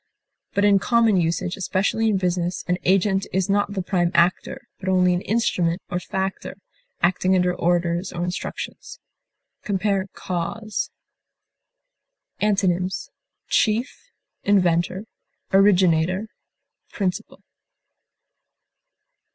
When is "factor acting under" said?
5.99-7.53